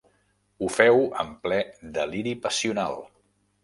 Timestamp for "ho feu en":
0.61-1.31